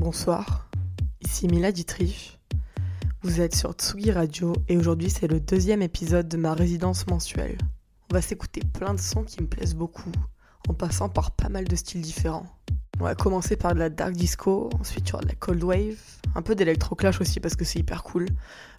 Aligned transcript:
Bonsoir, 0.00 0.68
ici 1.20 1.46
Mila 1.46 1.70
Dietrich. 1.70 2.40
Vous 3.22 3.40
êtes 3.40 3.54
sur 3.54 3.74
Tsugi 3.74 4.10
Radio 4.10 4.52
et 4.68 4.76
aujourd'hui 4.76 5.08
c'est 5.08 5.28
le 5.28 5.38
deuxième 5.38 5.82
épisode 5.82 6.26
de 6.26 6.36
ma 6.36 6.52
résidence 6.52 7.06
mensuelle. 7.06 7.58
On 8.10 8.14
va 8.14 8.20
s'écouter 8.20 8.60
plein 8.72 8.94
de 8.94 8.98
sons 8.98 9.22
qui 9.22 9.40
me 9.40 9.46
plaisent 9.46 9.76
beaucoup, 9.76 10.10
en 10.68 10.74
passant 10.74 11.08
par 11.08 11.30
pas 11.30 11.48
mal 11.48 11.66
de 11.66 11.76
styles 11.76 12.00
différents. 12.00 12.46
On 12.98 13.04
va 13.04 13.14
commencer 13.14 13.54
par 13.56 13.72
de 13.74 13.78
la 13.78 13.88
dark 13.88 14.14
disco, 14.14 14.68
ensuite 14.80 15.08
il 15.08 15.12
y 15.12 15.14
aura 15.14 15.22
de 15.22 15.28
la 15.28 15.36
cold 15.36 15.62
wave, 15.62 16.00
un 16.34 16.42
peu 16.42 16.56
d'électroclash 16.56 17.20
aussi 17.20 17.38
parce 17.38 17.54
que 17.54 17.64
c'est 17.64 17.78
hyper 17.78 18.02
cool, 18.02 18.26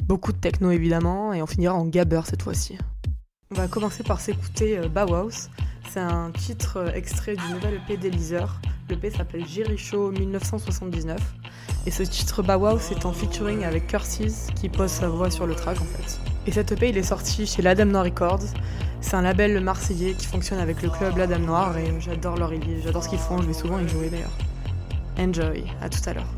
beaucoup 0.03 0.34
de 0.34 0.37
techno 0.37 0.70
évidemment, 0.70 1.34
et 1.34 1.41
on 1.41 1.47
finira 1.47 1.75
en 1.75 1.85
gabber 1.85 2.21
cette 2.25 2.41
fois-ci. 2.41 2.77
On 3.52 3.55
va 3.55 3.67
commencer 3.67 4.02
par 4.02 4.20
s'écouter 4.20 4.80
euh, 4.80 4.88
Bauhaus. 4.88 5.49
C'est 5.91 5.99
un 5.99 6.31
titre 6.31 6.77
euh, 6.77 6.91
extrait 6.94 7.35
du 7.35 7.54
nouvel 7.54 7.76
EP 7.76 7.95
d'Eliezer. 7.95 8.59
L'EP 8.90 9.12
s'appelle 9.12 9.45
Jericho 9.48 10.09
1979. 10.09 11.20
Et 11.85 11.91
ce 11.91 12.02
titre 12.02 12.41
Bauhaus 12.41 12.90
est 12.90 13.05
en 13.05 13.13
featuring 13.13 13.63
avec 13.63 13.85
Curses 13.85 14.48
qui 14.55 14.68
pose 14.68 14.90
sa 14.90 15.10
voix 15.10 15.29
sur 15.29 15.46
le 15.46 15.54
track 15.54 15.79
en 15.79 15.85
fait. 15.85 16.20
Et 16.48 16.52
cet 16.52 16.71
EP 16.71 16.90
il 16.90 16.98
est 16.98 17.04
sorti 17.04 17.46
chez 17.46 17.62
l'Adam 17.62 17.90
Noir 17.90 18.05
Records. 18.05 18.46
C'est 18.99 19.15
un 19.15 19.21
label 19.21 19.59
marseillais 19.62 20.13
qui 20.13 20.26
fonctionne 20.26 20.59
avec 20.59 20.82
le 20.82 20.90
club 20.90 21.15
L'Adam 21.15 21.46
Noir 21.46 21.77
et 21.77 21.93
j'adore 21.99 22.37
leur 22.37 22.52
j'adore 22.84 23.04
ce 23.04 23.09
qu'ils 23.09 23.20
font, 23.20 23.40
je 23.43 23.48
vais 23.48 23.54
souvent 23.54 23.77
y 23.77 23.87
jouer 23.87 24.09
d'ailleurs. 24.09 24.35
Enjoy, 25.20 25.65
à 25.82 25.90
tout 25.90 26.02
à 26.09 26.13
l'heure. 26.13 26.34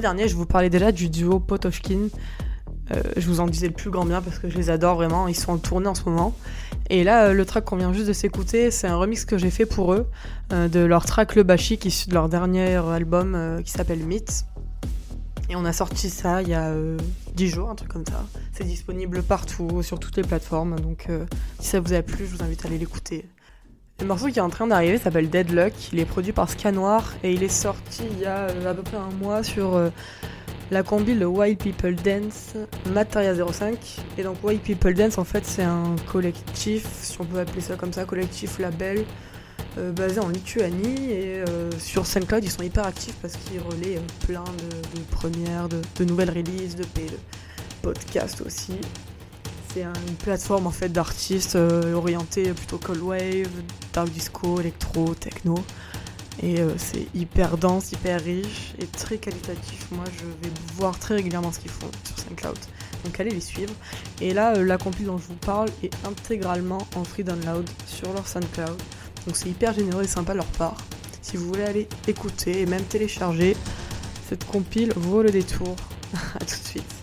Dernier, 0.00 0.28
je 0.28 0.34
vous 0.36 0.46
parlais 0.46 0.70
déjà 0.70 0.92
du 0.92 1.08
duo 1.08 1.40
Potoshkin. 1.40 2.08
Euh, 2.92 3.02
je 3.16 3.26
vous 3.26 3.40
en 3.40 3.46
disais 3.46 3.66
le 3.66 3.72
plus 3.72 3.90
grand 3.90 4.04
bien 4.04 4.22
parce 4.22 4.38
que 4.38 4.48
je 4.48 4.56
les 4.56 4.70
adore 4.70 4.96
vraiment. 4.96 5.28
Ils 5.28 5.34
sont 5.34 5.52
en 5.52 5.58
tournée 5.58 5.88
en 5.88 5.94
ce 5.94 6.04
moment. 6.04 6.34
Et 6.88 7.04
là, 7.04 7.26
euh, 7.26 7.32
le 7.32 7.44
track 7.44 7.64
qu'on 7.64 7.76
vient 7.76 7.92
juste 7.92 8.06
de 8.06 8.12
s'écouter, 8.12 8.70
c'est 8.70 8.86
un 8.86 8.96
remix 8.96 9.24
que 9.24 9.38
j'ai 9.38 9.50
fait 9.50 9.66
pour 9.66 9.92
eux 9.92 10.06
euh, 10.52 10.68
de 10.68 10.80
leur 10.80 11.04
track 11.04 11.34
Le 11.34 11.42
Bashik 11.42 11.84
issu 11.84 12.08
de 12.08 12.14
leur 12.14 12.28
dernier 12.28 12.76
album 12.76 13.34
euh, 13.34 13.62
qui 13.62 13.72
s'appelle 13.72 14.04
Myth. 14.04 14.44
Et 15.48 15.56
on 15.56 15.64
a 15.64 15.72
sorti 15.72 16.10
ça 16.10 16.42
il 16.42 16.48
y 16.48 16.54
a 16.54 16.68
euh, 16.68 16.96
10 17.34 17.48
jours, 17.48 17.70
un 17.70 17.74
truc 17.74 17.90
comme 17.90 18.06
ça. 18.06 18.24
C'est 18.52 18.64
disponible 18.64 19.22
partout, 19.22 19.82
sur 19.82 19.98
toutes 19.98 20.16
les 20.16 20.22
plateformes. 20.22 20.78
Donc 20.80 21.08
si 21.60 21.68
ça 21.68 21.80
vous 21.80 21.92
a 21.92 22.02
plu, 22.02 22.26
je 22.26 22.36
vous 22.36 22.42
invite 22.42 22.64
à 22.64 22.68
aller 22.68 22.78
l'écouter. 22.78 23.26
Le 24.00 24.06
morceau 24.06 24.26
qui 24.28 24.38
est 24.38 24.42
en 24.42 24.50
train 24.50 24.66
d'arriver 24.66 24.98
s'appelle 24.98 25.30
Deadlock. 25.30 25.72
Il 25.92 25.98
est 25.98 26.04
produit 26.04 26.32
par 26.32 26.50
Scanoir 26.50 27.14
et 27.22 27.32
il 27.32 27.42
est 27.42 27.48
sorti 27.48 28.02
il 28.10 28.20
y 28.20 28.26
a 28.26 28.48
euh, 28.48 28.70
à 28.70 28.74
peu 28.74 28.82
près 28.82 28.98
un 28.98 29.10
mois 29.22 29.42
sur 29.42 29.74
euh, 29.74 29.88
la 30.70 30.82
combi 30.82 31.14
le 31.14 31.26
White 31.26 31.62
People 31.62 31.94
Dance 31.94 32.54
Materia 32.92 33.34
05. 33.34 33.78
Et 34.18 34.22
donc 34.22 34.36
White 34.42 34.62
People 34.62 34.92
Dance 34.92 35.16
en 35.16 35.24
fait 35.24 35.46
c'est 35.46 35.62
un 35.62 35.96
collectif, 36.12 36.86
si 37.00 37.18
on 37.20 37.24
peut 37.24 37.38
appeler 37.38 37.62
ça 37.62 37.76
comme 37.76 37.92
ça, 37.92 38.04
collectif 38.04 38.58
label 38.58 39.04
euh, 39.78 39.92
basé 39.92 40.20
en 40.20 40.28
Lituanie 40.28 41.10
et 41.10 41.44
euh, 41.48 41.70
sur 41.78 42.06
SoundCloud 42.06 42.44
ils 42.44 42.50
sont 42.50 42.62
hyper 42.62 42.86
actifs 42.86 43.16
parce 43.22 43.36
qu'ils 43.36 43.60
relaient 43.60 44.00
plein 44.26 44.44
de, 44.44 44.98
de 44.98 45.04
premières, 45.10 45.68
de, 45.68 45.80
de 45.98 46.04
nouvelles 46.04 46.30
releases, 46.30 46.76
de, 46.76 46.82
de 46.82 47.12
podcasts 47.82 48.42
aussi. 48.42 48.78
C'est 49.76 49.82
un- 49.82 49.92
une 50.08 50.14
plateforme 50.14 50.66
en 50.66 50.70
fait 50.70 50.88
d'artistes 50.88 51.54
euh, 51.56 51.92
orientés 51.92 52.54
plutôt 52.54 52.78
cold 52.78 53.02
wave, 53.02 53.50
dark 53.92 54.08
disco, 54.08 54.58
électro, 54.58 55.14
techno. 55.14 55.54
Et 56.42 56.60
euh, 56.60 56.70
c'est 56.78 57.06
hyper 57.14 57.58
dense, 57.58 57.92
hyper 57.92 58.22
riche 58.24 58.72
et 58.78 58.86
très 58.86 59.18
qualitatif. 59.18 59.86
Moi, 59.90 60.04
je 60.16 60.24
vais 60.24 60.54
voir 60.78 60.98
très 60.98 61.16
régulièrement 61.16 61.52
ce 61.52 61.58
qu'ils 61.58 61.70
font 61.70 61.90
sur 62.04 62.18
SoundCloud. 62.18 62.56
Donc 63.04 63.20
allez 63.20 63.28
les 63.32 63.40
suivre. 63.42 63.74
Et 64.22 64.32
là, 64.32 64.54
euh, 64.56 64.64
la 64.64 64.78
compil 64.78 65.04
dont 65.04 65.18
je 65.18 65.26
vous 65.26 65.34
parle 65.34 65.68
est 65.82 65.92
intégralement 66.06 66.78
en 66.94 67.04
free 67.04 67.22
download 67.24 67.68
sur 67.86 68.10
leur 68.14 68.26
SoundCloud. 68.26 68.78
Donc 69.26 69.36
c'est 69.36 69.50
hyper 69.50 69.74
généreux 69.74 70.04
et 70.04 70.08
sympa 70.08 70.32
de 70.32 70.38
leur 70.38 70.46
part. 70.46 70.78
Si 71.20 71.36
vous 71.36 71.48
voulez 71.48 71.64
aller 71.64 71.86
écouter 72.08 72.62
et 72.62 72.66
même 72.66 72.84
télécharger, 72.84 73.54
cette 74.26 74.46
compile 74.46 74.94
vaut 74.96 75.20
le 75.22 75.30
détour. 75.30 75.76
à 76.34 76.38
tout 76.38 76.46
de 76.46 76.66
suite. 76.66 76.94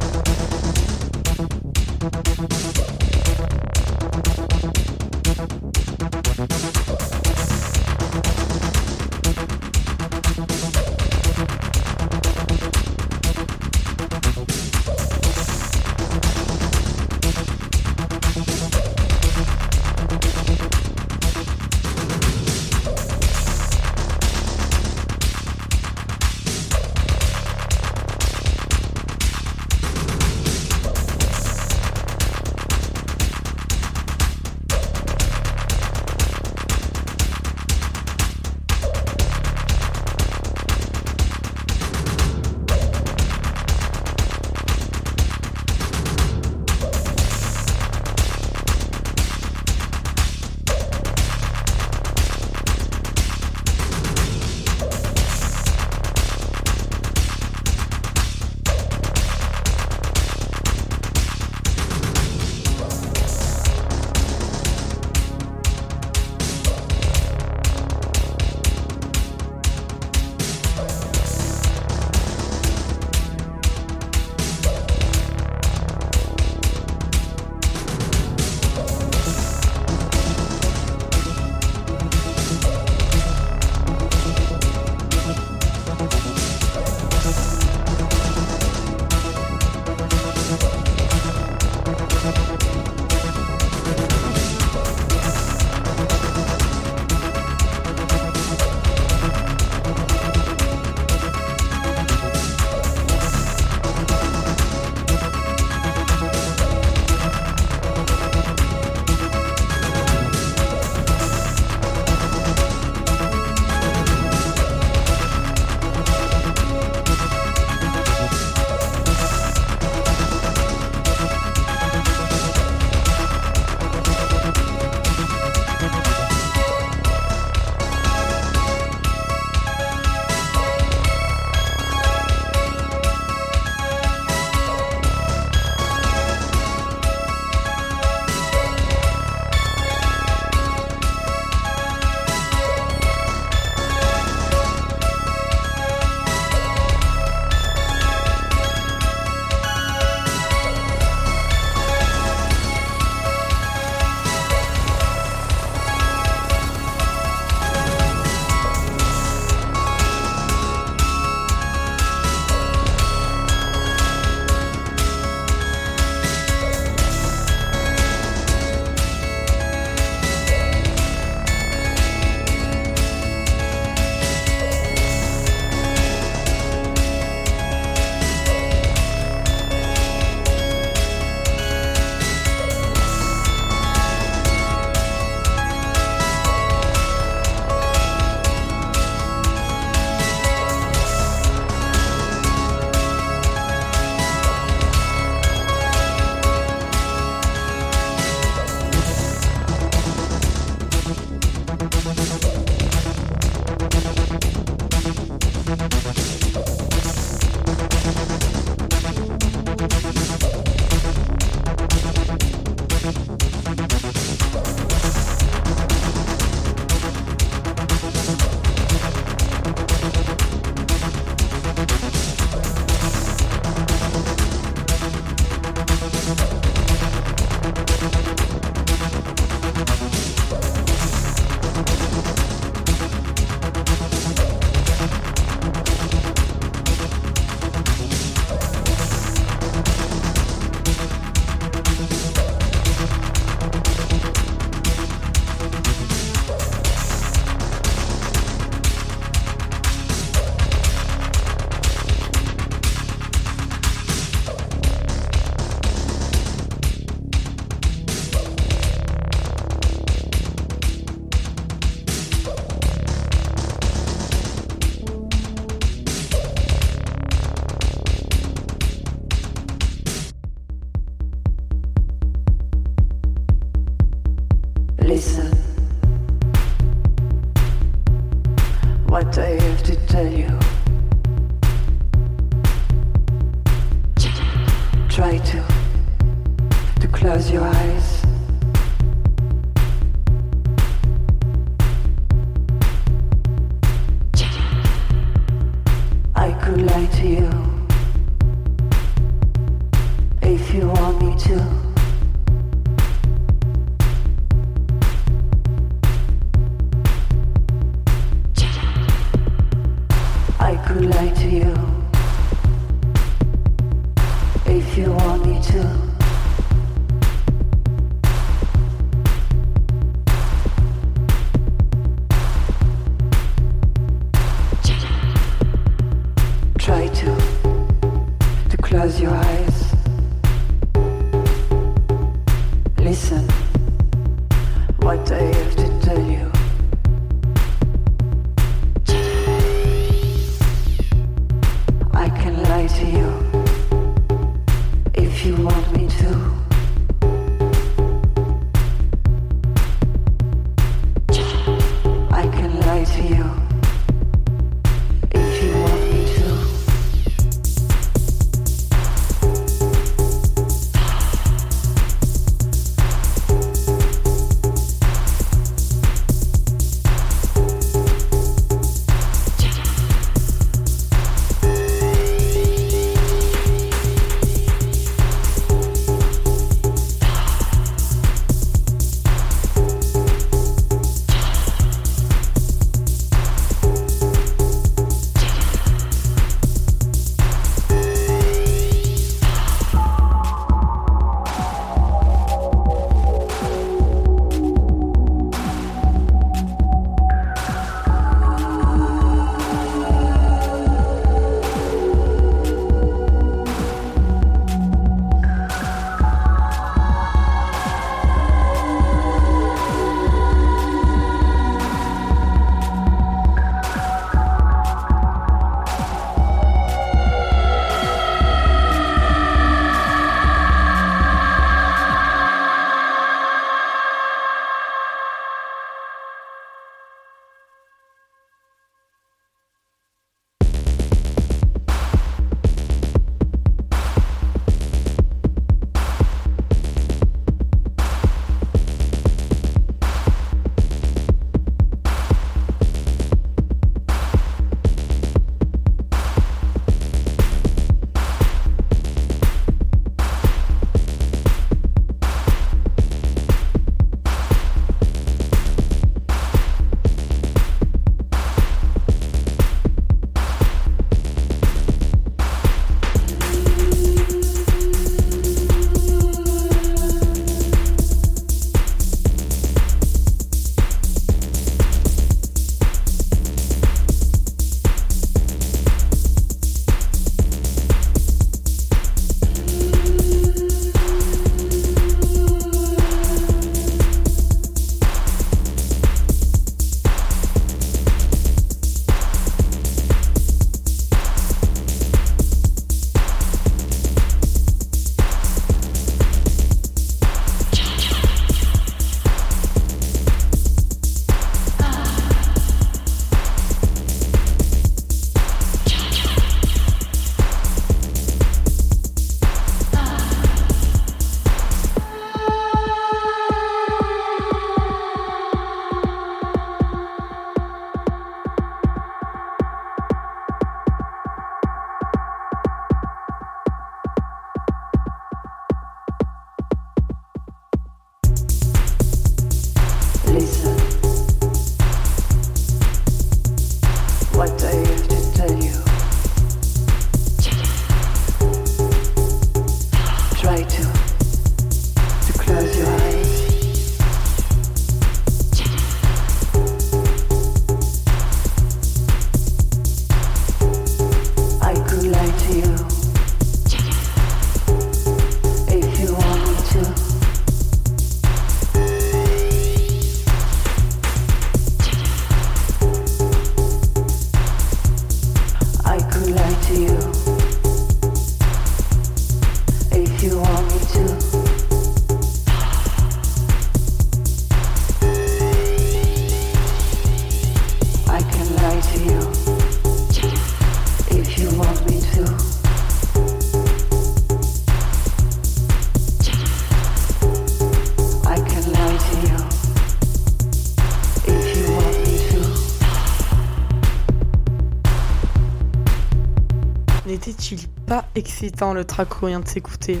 Pas 597.88 598.04
excitant 598.14 598.74
le 598.74 598.84
track 598.84 599.08
qu'on 599.08 599.28
vient 599.28 599.40
de 599.40 599.48
s'écouter 599.48 600.00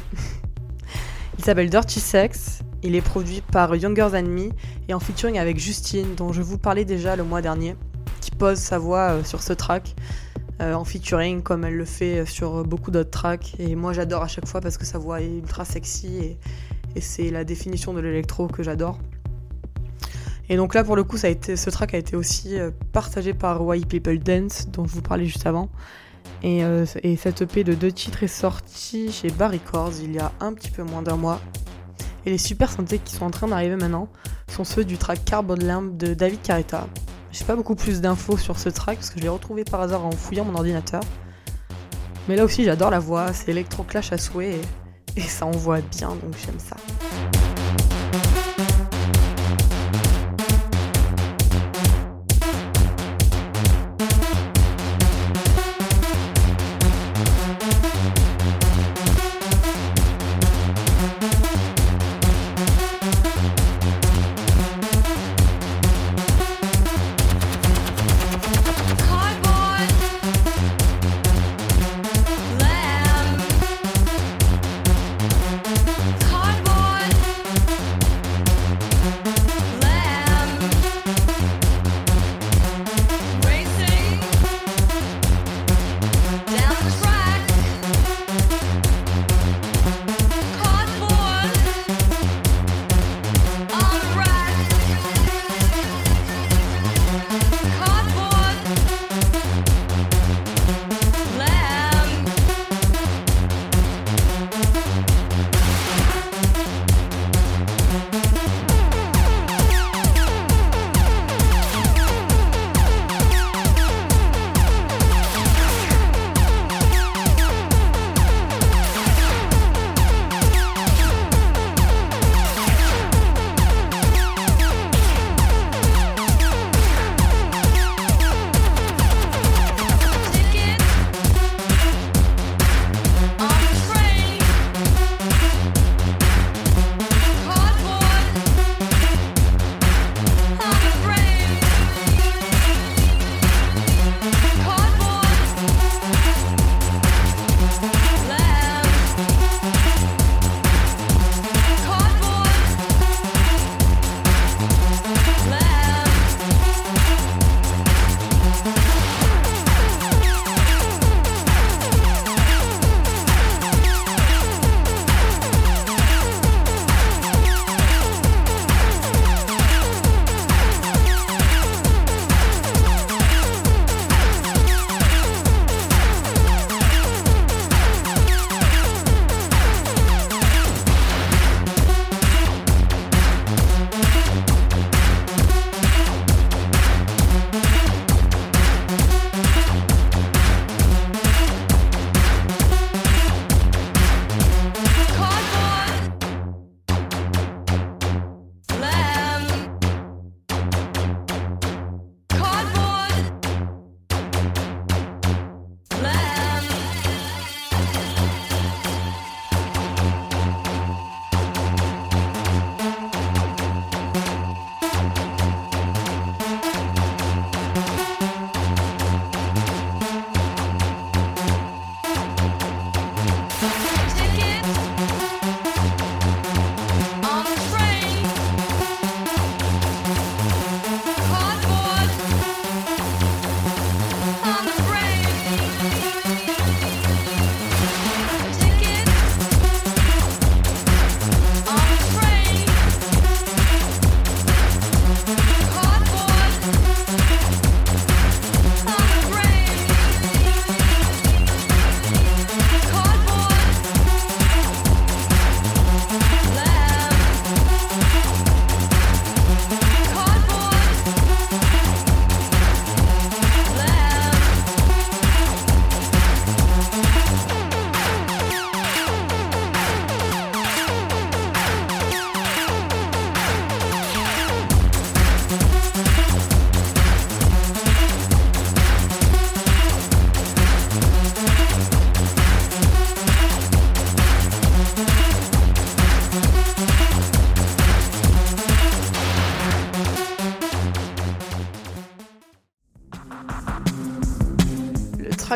Il 1.38 1.44
s'appelle 1.44 1.70
Dirty 1.70 2.00
Sex, 2.00 2.58
il 2.82 2.94
est 2.94 3.00
produit 3.00 3.40
par 3.40 3.74
Younger 3.74 4.08
Than 4.12 4.24
Me 4.24 4.50
et 4.88 4.94
en 4.94 5.00
featuring 5.00 5.38
avec 5.38 5.58
Justine, 5.58 6.14
dont 6.14 6.30
je 6.30 6.42
vous 6.42 6.58
parlais 6.58 6.84
déjà 6.84 7.16
le 7.16 7.24
mois 7.24 7.40
dernier, 7.40 7.76
qui 8.20 8.30
pose 8.30 8.58
sa 8.58 8.78
voix 8.78 9.12
euh, 9.12 9.24
sur 9.24 9.42
ce 9.42 9.54
track 9.54 9.94
euh, 10.60 10.74
en 10.74 10.84
featuring 10.84 11.42
comme 11.42 11.64
elle 11.64 11.76
le 11.76 11.86
fait 11.86 12.26
sur 12.26 12.62
beaucoup 12.62 12.90
d'autres 12.90 13.10
tracks. 13.10 13.54
Et 13.58 13.74
moi 13.74 13.94
j'adore 13.94 14.22
à 14.22 14.28
chaque 14.28 14.46
fois 14.46 14.60
parce 14.60 14.76
que 14.76 14.84
sa 14.84 14.98
voix 14.98 15.22
est 15.22 15.38
ultra 15.38 15.64
sexy 15.64 16.18
et, 16.18 16.38
et 16.94 17.00
c'est 17.00 17.30
la 17.30 17.44
définition 17.44 17.94
de 17.94 18.00
l'électro 18.00 18.48
que 18.48 18.62
j'adore. 18.62 18.98
Et 20.50 20.56
donc 20.56 20.74
là, 20.74 20.84
pour 20.84 20.96
le 20.96 21.04
coup, 21.04 21.16
ça 21.16 21.26
a 21.26 21.30
été, 21.30 21.56
ce 21.56 21.70
track 21.70 21.94
a 21.94 21.98
été 21.98 22.16
aussi 22.16 22.58
euh, 22.58 22.70
partagé 22.92 23.34
par 23.34 23.64
Why 23.64 23.84
People 23.86 24.18
Dance, 24.18 24.68
dont 24.70 24.86
je 24.86 24.92
vous 24.92 25.02
parlais 25.02 25.26
juste 25.26 25.46
avant. 25.46 25.70
Et, 26.42 26.64
euh, 26.64 26.86
et 27.02 27.16
cette 27.16 27.42
EP 27.42 27.64
de 27.64 27.74
deux 27.74 27.92
titres 27.92 28.22
est 28.22 28.28
sortie 28.28 29.10
chez 29.10 29.28
Bar 29.30 29.50
Records 29.50 29.94
il 30.02 30.14
y 30.14 30.18
a 30.18 30.32
un 30.40 30.52
petit 30.52 30.70
peu 30.70 30.82
moins 30.82 31.02
d'un 31.02 31.16
mois. 31.16 31.40
Et 32.26 32.30
les 32.30 32.38
super 32.38 32.70
synthés 32.70 32.98
qui 32.98 33.14
sont 33.14 33.24
en 33.24 33.30
train 33.30 33.48
d'arriver 33.48 33.76
maintenant 33.76 34.08
sont 34.50 34.64
ceux 34.64 34.84
du 34.84 34.98
track 34.98 35.24
Carbon 35.24 35.56
Lamp 35.56 35.96
de 35.96 36.14
David 36.14 36.42
Carretta. 36.42 36.86
J'ai 37.32 37.44
pas 37.44 37.56
beaucoup 37.56 37.74
plus 37.74 38.00
d'infos 38.00 38.36
sur 38.36 38.58
ce 38.58 38.68
track 38.68 38.96
parce 38.96 39.10
que 39.10 39.18
je 39.18 39.22
l'ai 39.22 39.28
retrouvé 39.28 39.64
par 39.64 39.80
hasard 39.80 40.04
en 40.04 40.10
fouillant 40.12 40.44
mon 40.44 40.54
ordinateur. 40.54 41.02
Mais 42.28 42.36
là 42.36 42.44
aussi, 42.44 42.64
j'adore 42.64 42.90
la 42.90 42.98
voix, 42.98 43.32
c'est 43.32 43.50
électro-clash 43.50 44.12
à 44.12 44.18
souhait 44.18 44.56
et, 45.16 45.20
et 45.20 45.22
ça 45.22 45.46
envoie 45.46 45.80
bien, 45.80 46.08
donc 46.08 46.34
j'aime 46.44 46.58
ça. 46.58 46.76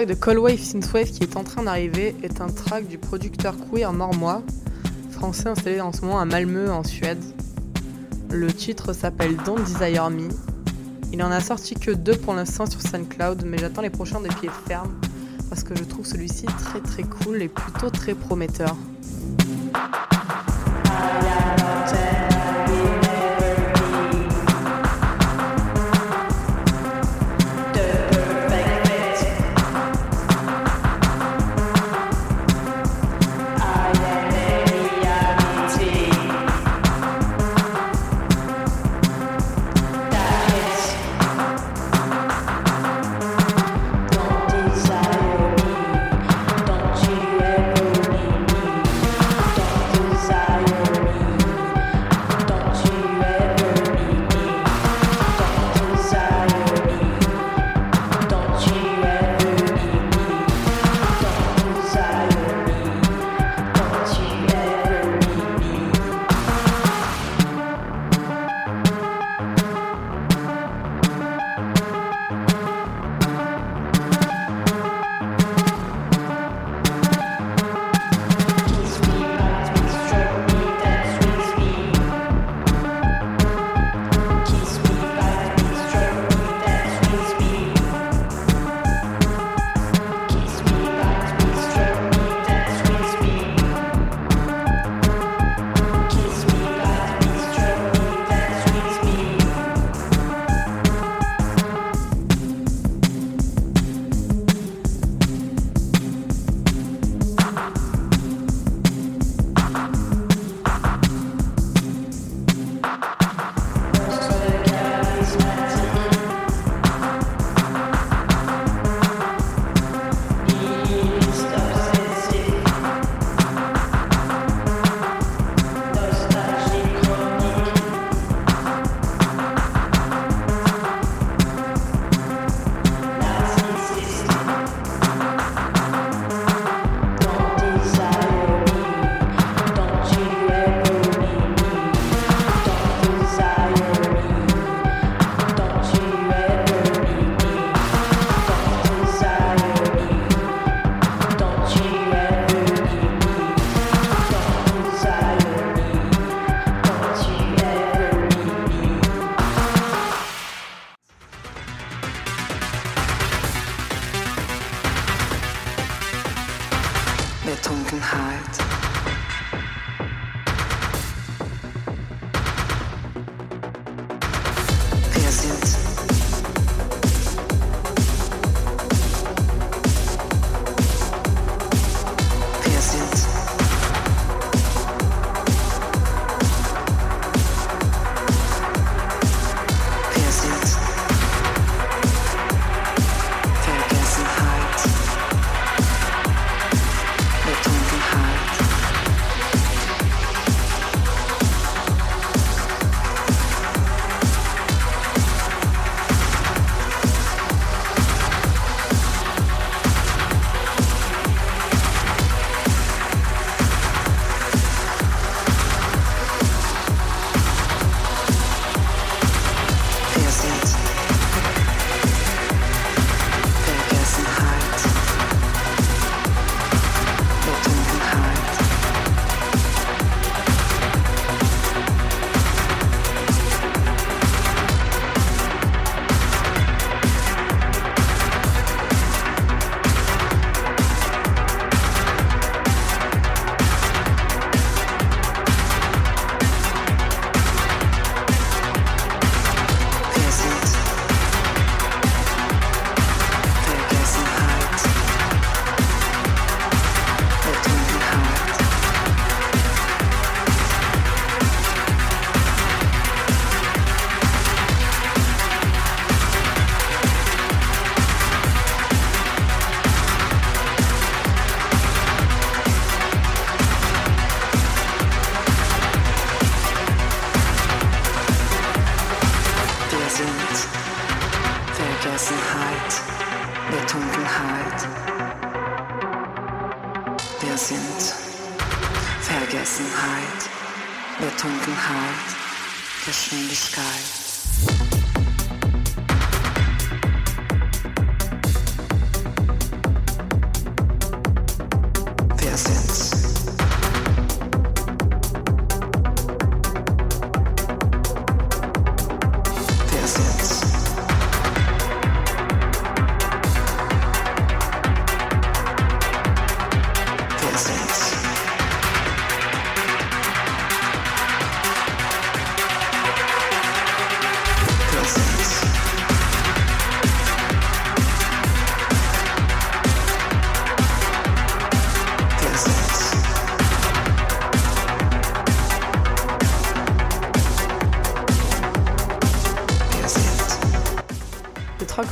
Track 0.03 0.35
de 0.35 0.41
Wave 0.41 0.59
Synthwave 0.59 1.11
qui 1.11 1.23
est 1.23 1.37
en 1.37 1.45
train 1.45 1.63
d'arriver 1.63 2.17
est 2.25 2.41
un 2.41 2.49
track 2.49 2.89
du 2.89 2.99
producteur 2.99 3.55
queer 3.71 3.93
normois, 3.93 4.43
français 5.11 5.49
installé 5.49 5.81
en 5.81 5.93
ce 5.93 6.01
moment 6.01 6.19
à 6.19 6.25
Malmö 6.25 6.73
en 6.73 6.83
Suède. 6.83 7.23
Le 8.31 8.53
titre 8.53 8.93
s'appelle 8.95 9.37
Don't 9.45 9.63
Desire 9.63 10.11
Me. 10.11 10.29
Il 11.13 11.23
en 11.23 11.31
a 11.31 11.41
sorti 11.41 11.77
que 11.77 11.93
deux 11.93 12.17
pour 12.17 12.35
l'instant 12.35 12.67
sur 12.67 12.81
SoundCloud, 12.81 13.45
mais 13.47 13.59
j'attends 13.59 13.83
les 13.83 13.91
prochains 13.91 14.21
des 14.21 14.29
pieds 14.29 14.51
fermes 14.67 14.93
parce 15.49 15.63
que 15.63 15.77
je 15.77 15.85
trouve 15.85 16.05
celui-ci 16.05 16.47
très 16.47 16.81
très 16.81 17.05
cool 17.05 17.41
et 17.41 17.49
plutôt 17.49 17.91
très 17.91 18.15
prometteur. 18.15 18.75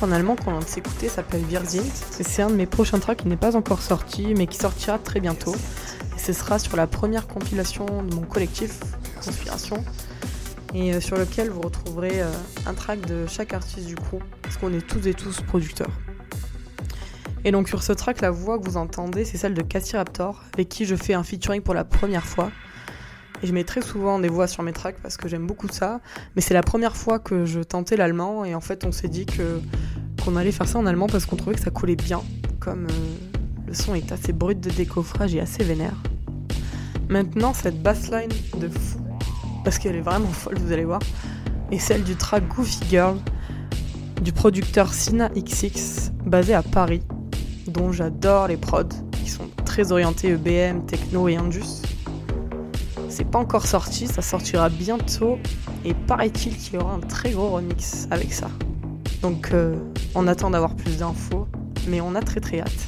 En 0.02 0.12
allemand 0.12 0.36
qu'on 0.36 0.52
vient 0.52 0.60
de 0.60 0.64
s'écouter 0.64 1.08
s'appelle. 1.08 1.42
Et 1.42 2.22
C'est 2.22 2.42
un 2.42 2.50
de 2.50 2.54
mes 2.54 2.66
prochains 2.66 2.98
tracks 2.98 3.18
qui 3.18 3.28
n'est 3.28 3.36
pas 3.36 3.56
encore 3.56 3.82
sorti, 3.82 4.34
mais 4.36 4.46
qui 4.46 4.58
sortira 4.58 4.98
très 4.98 5.20
bientôt. 5.20 5.54
Et 5.54 6.18
ce 6.18 6.32
sera 6.32 6.58
sur 6.58 6.76
la 6.76 6.86
première 6.86 7.26
compilation 7.26 7.86
de 8.02 8.14
mon 8.14 8.22
collectif 8.22 8.80
Conspiration, 9.24 9.84
et 10.74 10.94
euh, 10.94 11.00
sur 11.00 11.18
lequel 11.18 11.50
vous 11.50 11.60
retrouverez 11.60 12.22
euh, 12.22 12.30
un 12.66 12.72
track 12.72 13.04
de 13.06 13.26
chaque 13.26 13.52
artiste 13.52 13.86
du 13.86 13.96
groupe, 13.96 14.24
parce 14.42 14.56
qu'on 14.56 14.72
est 14.72 14.86
tous 14.86 15.06
et 15.06 15.14
tous 15.14 15.42
producteurs. 15.42 15.90
Et 17.44 17.52
donc 17.52 17.68
sur 17.68 17.82
ce 17.82 17.92
track, 17.92 18.20
la 18.20 18.30
voix 18.30 18.58
que 18.58 18.64
vous 18.64 18.76
entendez, 18.76 19.24
c'est 19.24 19.36
celle 19.36 19.54
de 19.54 19.62
Cassie 19.62 19.96
Raptor, 19.96 20.42
avec 20.54 20.68
qui 20.68 20.86
je 20.86 20.96
fais 20.96 21.14
un 21.14 21.22
featuring 21.22 21.62
pour 21.62 21.74
la 21.74 21.84
première 21.84 22.24
fois. 22.24 22.50
Et 23.42 23.46
je 23.46 23.52
mets 23.52 23.64
très 23.64 23.80
souvent 23.80 24.18
des 24.18 24.28
voix 24.28 24.46
sur 24.46 24.62
mes 24.62 24.72
tracks 24.72 24.98
parce 25.02 25.16
que 25.16 25.28
j'aime 25.28 25.46
beaucoup 25.46 25.68
ça. 25.68 26.00
Mais 26.36 26.42
c'est 26.42 26.54
la 26.54 26.62
première 26.62 26.96
fois 26.96 27.18
que 27.18 27.46
je 27.46 27.60
tentais 27.60 27.96
l'allemand 27.96 28.44
et 28.44 28.54
en 28.54 28.60
fait 28.60 28.84
on 28.84 28.92
s'est 28.92 29.08
dit 29.08 29.24
que 29.24 29.60
qu'on 30.20 30.36
allait 30.36 30.52
faire 30.52 30.68
ça 30.68 30.78
en 30.78 30.86
allemand 30.86 31.06
parce 31.06 31.26
qu'on 31.26 31.36
trouvait 31.36 31.56
que 31.56 31.62
ça 31.62 31.70
collait 31.70 31.96
bien. 31.96 32.22
Comme 32.58 32.86
euh, 32.86 33.38
le 33.66 33.74
son 33.74 33.94
est 33.94 34.12
assez 34.12 34.32
brut 34.32 34.60
de 34.60 34.70
décoffrage 34.70 35.34
et 35.34 35.40
assez 35.40 35.64
vénère. 35.64 35.96
Maintenant 37.08 37.52
cette 37.54 37.82
bassline 37.82 38.30
de 38.58 38.68
fou, 38.68 39.00
parce 39.64 39.78
qu'elle 39.78 39.96
est 39.96 40.00
vraiment 40.00 40.28
folle, 40.28 40.58
vous 40.58 40.72
allez 40.72 40.84
voir, 40.84 41.00
est 41.70 41.78
celle 41.78 42.04
du 42.04 42.16
track 42.16 42.46
Goofy 42.48 42.80
Girl 42.88 43.16
du 44.22 44.32
producteur 44.32 44.92
Sina 44.92 45.28
XX 45.30 46.12
basé 46.24 46.54
à 46.54 46.62
Paris, 46.62 47.02
dont 47.66 47.90
j'adore 47.92 48.48
les 48.48 48.56
prods 48.56 48.84
qui 49.12 49.30
sont 49.30 49.48
très 49.64 49.92
orientés 49.92 50.28
EBM, 50.28 50.84
techno 50.86 51.28
et 51.28 51.36
indus. 51.36 51.82
C'est 53.08 53.24
pas 53.24 53.38
encore 53.38 53.66
sorti, 53.66 54.06
ça 54.06 54.22
sortira 54.22 54.68
bientôt 54.68 55.38
et 55.84 55.94
paraît-il 55.94 56.56
qu'il 56.56 56.74
y 56.74 56.76
aura 56.76 56.94
un 56.94 57.00
très 57.00 57.30
gros 57.30 57.50
remix 57.50 58.06
avec 58.10 58.32
ça. 58.32 58.48
Donc 59.22 59.50
euh, 59.52 59.76
on 60.14 60.26
attend 60.26 60.50
d'avoir 60.50 60.74
plus 60.74 60.98
d'infos, 60.98 61.46
mais 61.88 62.00
on 62.00 62.14
a 62.14 62.20
très 62.20 62.40
très 62.40 62.60
hâte. 62.60 62.86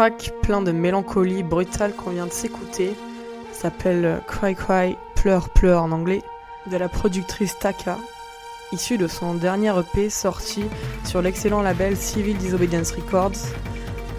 Track 0.00 0.32
plein 0.40 0.62
de 0.62 0.72
mélancolie 0.72 1.42
brutale 1.42 1.94
qu'on 1.94 2.08
vient 2.08 2.24
de 2.24 2.32
s'écouter 2.32 2.96
s'appelle 3.52 4.22
Cry 4.26 4.54
Cry 4.54 4.96
Pleure 5.14 5.50
Pleure 5.50 5.82
en 5.82 5.92
anglais 5.92 6.22
de 6.70 6.78
la 6.78 6.88
productrice 6.88 7.58
Taka, 7.58 7.98
issu 8.72 8.96
de 8.96 9.06
son 9.06 9.34
dernier 9.34 9.74
EP 9.78 10.08
sorti 10.08 10.64
sur 11.04 11.20
l'excellent 11.20 11.60
label 11.60 11.98
Civil 11.98 12.38
Disobedience 12.38 12.92
Records, 12.92 13.36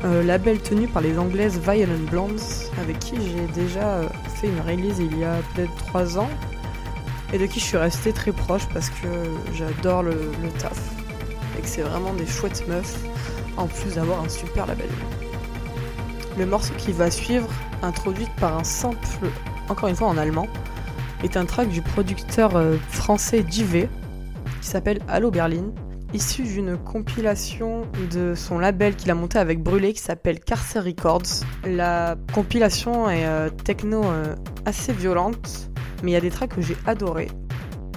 euh, 0.06 0.22
label 0.22 0.62
tenu 0.62 0.86
par 0.86 1.02
les 1.02 1.18
anglaises 1.18 1.60
Violent 1.60 2.06
Blondes, 2.12 2.40
avec 2.80 3.00
qui 3.00 3.16
j'ai 3.16 3.48
déjà 3.60 3.96
euh, 3.96 4.08
fait 4.36 4.50
une 4.50 4.62
release 4.62 5.00
il 5.00 5.18
y 5.18 5.24
a 5.24 5.38
peut-être 5.56 5.74
3 5.88 6.20
ans, 6.20 6.30
et 7.34 7.40
de 7.40 7.48
qui 7.48 7.60
je 7.60 7.66
suis 7.66 7.78
restée 7.78 8.14
très 8.14 8.34
proche 8.34 8.68
parce 8.72 8.92
que 8.92 9.08
j'adore 9.56 10.04
le, 10.04 10.12
le 10.44 10.50
taf, 10.60 10.80
et 11.58 11.62
que 11.64 11.68
c'est 11.68 11.82
vraiment 11.82 12.14
des 12.14 12.28
chouettes 12.28 12.68
meufs, 12.68 13.00
en 13.58 13.66
plus 13.66 13.96
d'avoir 13.96 14.24
un 14.24 14.30
super 14.30 14.68
label. 14.68 14.90
Le 16.42 16.48
morceau 16.48 16.74
qui 16.76 16.92
va 16.92 17.12
suivre, 17.12 17.48
introduit 17.84 18.26
par 18.40 18.58
un 18.58 18.64
sample, 18.64 19.28
encore 19.70 19.90
une 19.90 19.96
fois 19.96 20.08
en 20.08 20.18
allemand, 20.18 20.48
est 21.24 21.38
un 21.38 21.46
track 21.46 21.70
du 21.70 21.84
producteur 21.84 22.56
euh, 22.56 22.78
français 22.90 23.46
JV 23.48 23.88
qui 24.60 24.68
s'appelle 24.68 25.02
Allo 25.08 25.30
Berlin, 25.30 25.72
issu 26.16 26.42
d'une 26.42 26.78
compilation 26.78 27.84
de 28.12 28.34
son 28.34 28.58
label 28.58 28.96
qu'il 28.96 29.12
a 29.12 29.14
monté 29.14 29.38
avec 29.38 29.62
Brûlé 29.62 29.94
qui 29.94 30.02
s'appelle 30.02 30.40
Carcer 30.40 30.80
Records. 30.80 31.44
La 31.64 32.16
compilation 32.34 33.08
est 33.08 33.28
euh, 33.28 33.52
techno 33.52 34.04
euh, 34.04 34.36
assez 34.66 34.94
violente, 34.94 35.70
mais 36.02 36.10
il 36.10 36.14
y 36.16 36.18
a 36.18 36.22
des 36.22 36.32
tracks 36.32 36.56
que 36.56 36.62
j'ai 36.62 36.78
adorés. 36.88 37.30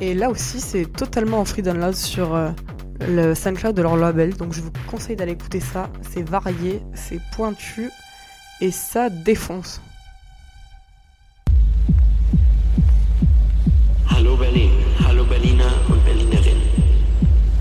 Et 0.03 0.12
là 0.12 0.28
aussi, 0.28 0.61
c'est 0.61 0.84
totalement 0.84 1.40
en 1.40 1.47
free 1.47 1.62
download 1.62 1.95
sur 1.95 2.38
le 3.09 3.34
SoundCloud 3.34 3.74
de 3.74 3.80
leur 3.80 3.97
label, 3.97 4.36
donc 4.36 4.53
je 4.53 4.61
vous 4.61 4.72
conseille 4.90 5.16
d'aller 5.16 5.32
écouter 5.32 5.61
ça. 5.61 5.88
C'est 6.03 6.28
varié, 6.28 6.82
c'est 6.92 7.20
pointu 7.34 7.90
et 8.61 8.70
ça 8.70 9.11
défonce. 9.11 9.80
Hallo 14.09 14.36
Berlin, 14.36 14.70
hallo 15.05 15.24
Berliner 15.24 15.70
und 15.88 16.05
Berlinerinnen. 16.05 16.62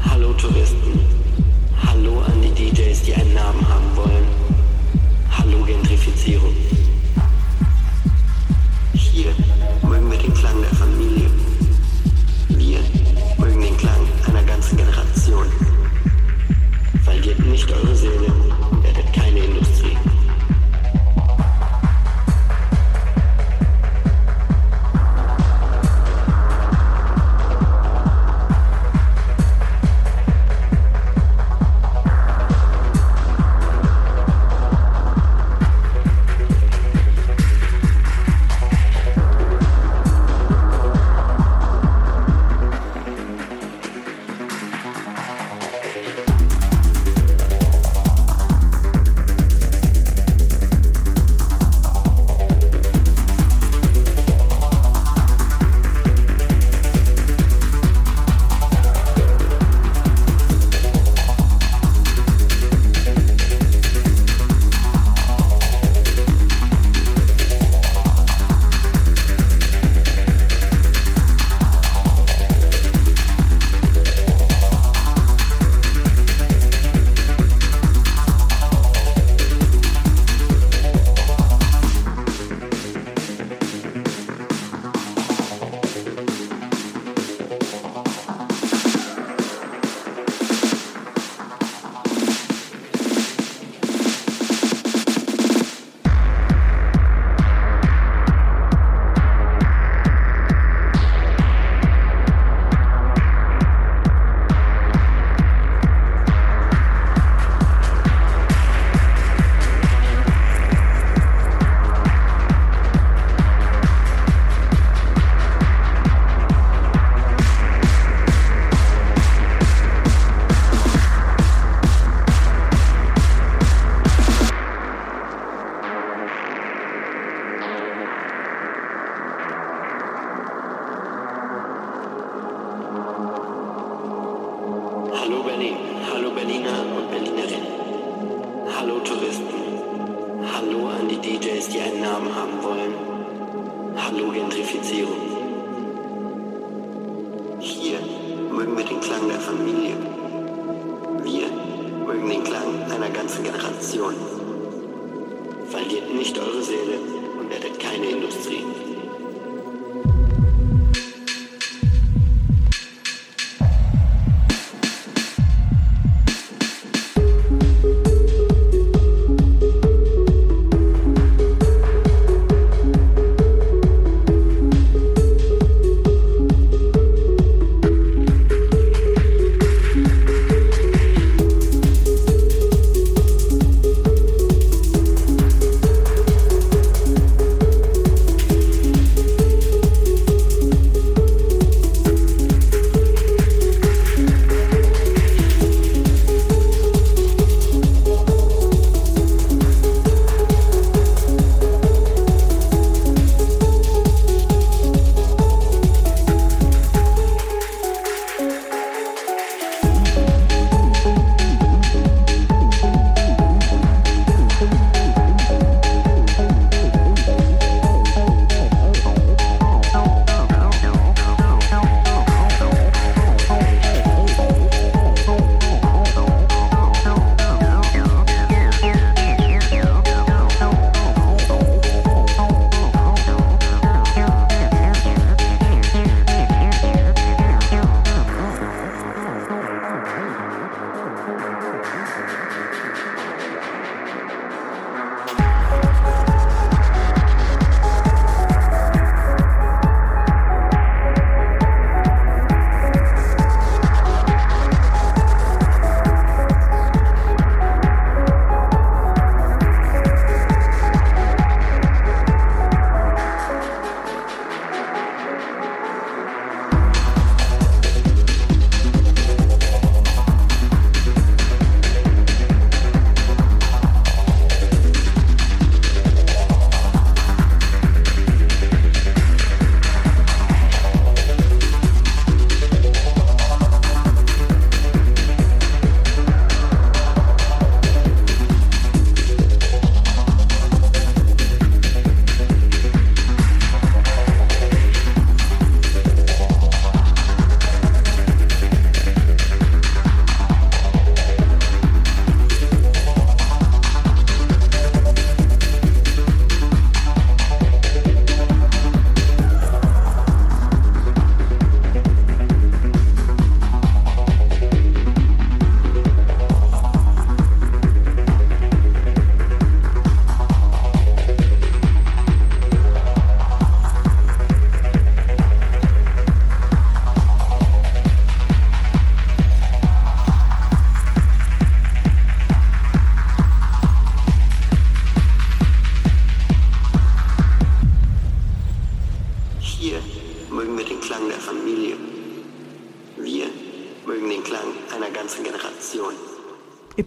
Hallo 0.05 0.33
Touristen. 0.33 0.99
Hallo 1.81 2.21
an 2.21 2.41
die 2.41 2.71
DJs, 2.71 3.01
die 3.03 3.13
einen 3.13 3.33
Namen 3.33 3.67
haben 3.67 3.95
wollen. 3.95 4.27
Hallo 5.37 5.63
Gentrifizierung. 5.65 6.53
Hier 8.93 9.33
mögen 9.87 10.11
wir 10.11 10.17
den 10.17 10.33
Klang 10.33 10.61
der 10.61 10.75
Familie. 10.75 11.22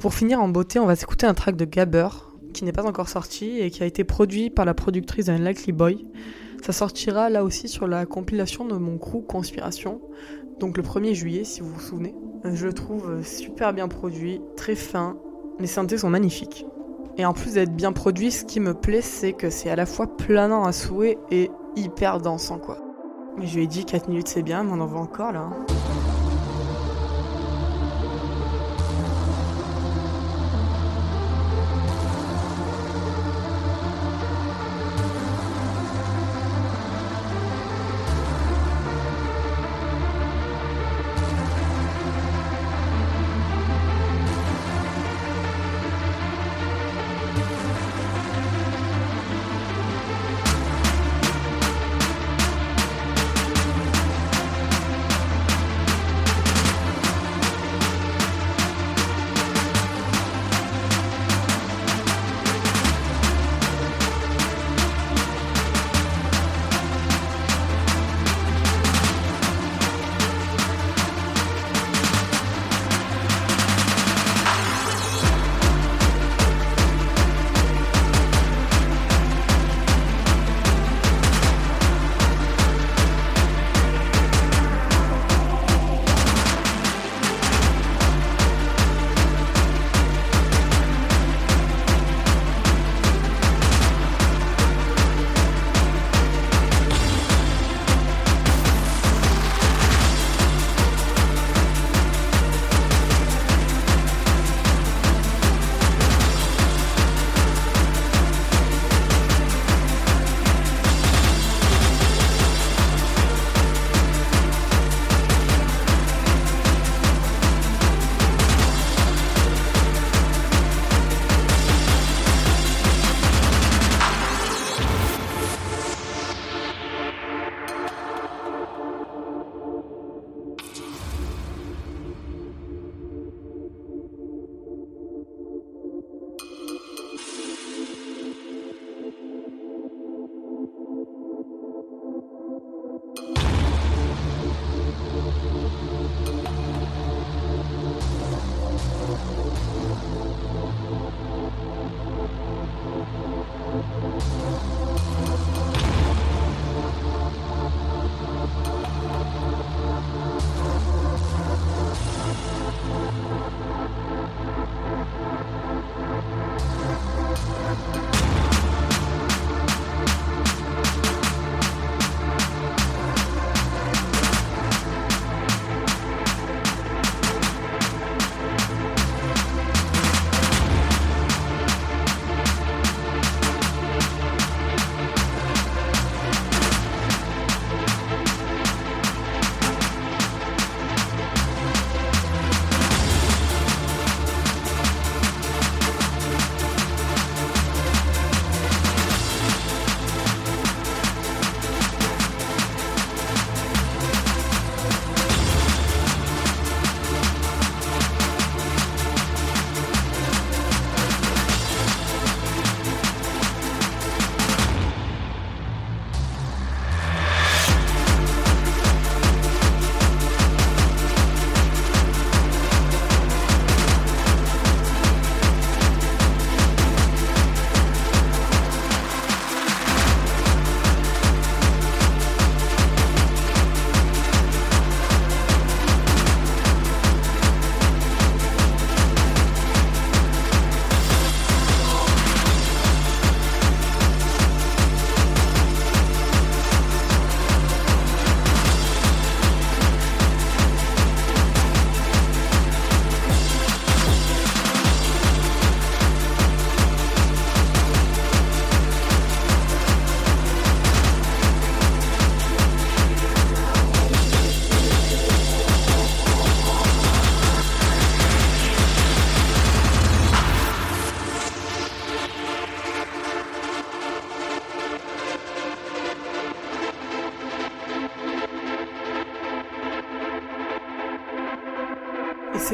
Pour 0.00 0.14
finir 0.14 0.40
en 0.40 0.48
beauté, 0.48 0.78
on 0.78 0.86
va 0.86 0.96
s'écouter 0.96 1.26
un 1.26 1.34
track 1.34 1.56
de 1.56 1.64
Gabber, 1.64 2.08
qui 2.52 2.64
n'est 2.64 2.72
pas 2.72 2.84
encore 2.86 3.08
sorti 3.08 3.60
et 3.60 3.70
qui 3.70 3.82
a 3.82 3.86
été 3.86 4.04
produit 4.04 4.50
par 4.50 4.64
la 4.64 4.74
productrice 4.74 5.26
d'un 5.26 5.38
Likely 5.38 5.72
Boy. 5.72 6.06
Ça 6.62 6.72
sortira 6.72 7.30
là 7.30 7.44
aussi 7.44 7.68
sur 7.68 7.86
la 7.86 8.06
compilation 8.06 8.64
de 8.64 8.74
mon 8.74 8.98
crew 8.98 9.22
Conspiration, 9.26 10.00
donc 10.58 10.76
le 10.76 10.82
1er 10.82 11.14
juillet 11.14 11.44
si 11.44 11.60
vous 11.60 11.68
vous 11.68 11.80
souvenez. 11.80 12.14
Je 12.44 12.66
le 12.66 12.72
trouve 12.72 13.22
super 13.24 13.72
bien 13.72 13.88
produit, 13.88 14.40
très 14.56 14.74
fin, 14.74 15.16
les 15.58 15.66
synthés 15.66 15.98
sont 15.98 16.10
magnifiques. 16.10 16.66
Et 17.18 17.24
en 17.24 17.32
plus 17.32 17.54
d'être 17.54 17.74
bien 17.74 17.92
produit, 17.92 18.30
ce 18.30 18.44
qui 18.44 18.60
me 18.60 18.74
plaît, 18.74 19.00
c'est 19.00 19.32
que 19.32 19.48
c'est 19.50 19.70
à 19.70 19.76
la 19.76 19.86
fois 19.86 20.06
planant 20.06 20.64
à 20.64 20.72
souhait 20.72 21.18
et 21.30 21.50
hyper 21.76 22.20
dansant, 22.20 22.58
quoi. 22.58 22.78
Mais 23.38 23.46
je 23.46 23.56
lui 23.56 23.64
ai 23.64 23.66
dit 23.66 23.84
4 23.84 24.08
minutes 24.08 24.28
c'est 24.28 24.42
bien, 24.42 24.64
mais 24.64 24.72
on 24.72 24.80
en 24.80 24.86
voit 24.86 25.00
encore 25.00 25.32
là. 25.32 25.50
hein. 25.50 25.75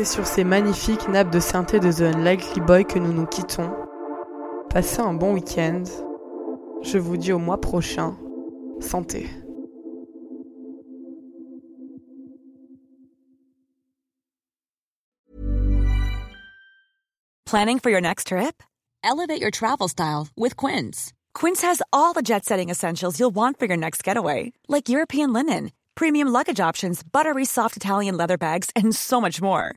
C'est 0.04 0.14
sur 0.14 0.26
ces 0.26 0.42
magnifiques 0.42 1.08
nappes 1.08 1.30
de 1.30 1.38
synthé 1.38 1.78
de 1.78 1.92
The 1.92 2.14
Unlikely 2.16 2.60
Boy 2.60 2.84
que 2.84 2.98
nous 2.98 3.12
nous 3.12 3.26
quittons. 3.26 3.70
Passez 4.68 5.00
un 5.00 5.14
bon 5.14 5.34
week-end. 5.34 5.84
Je 6.82 6.98
vous 6.98 7.16
dis 7.16 7.32
au 7.32 7.38
mois 7.38 7.60
prochain. 7.60 8.16
Santé. 8.80 9.28
Planning 17.46 17.78
for 17.78 17.90
your 17.90 18.00
next 18.00 18.28
trip? 18.28 18.62
Elevate 19.04 19.40
your 19.40 19.50
travel 19.50 19.88
style 19.88 20.28
with 20.36 20.56
Quince. 20.56 21.12
Quince 21.34 21.62
has 21.62 21.82
all 21.92 22.12
the 22.12 22.22
jet 22.22 22.44
setting 22.44 22.70
essentials 22.70 23.20
you'll 23.20 23.34
want 23.34 23.58
for 23.58 23.66
your 23.66 23.76
next 23.76 24.02
getaway, 24.02 24.52
like 24.68 24.88
European 24.88 25.32
linen, 25.32 25.70
premium 25.94 26.28
luggage 26.28 26.60
options, 26.60 27.02
buttery 27.04 27.44
soft 27.44 27.76
Italian 27.76 28.16
leather 28.16 28.38
bags, 28.38 28.68
and 28.74 28.94
so 28.94 29.20
much 29.20 29.40
more. 29.40 29.76